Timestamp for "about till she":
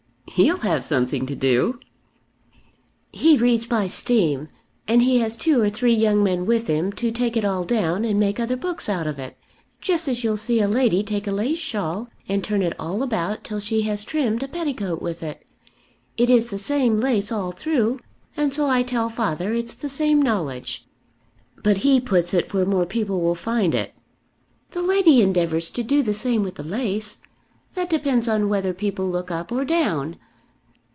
13.03-13.81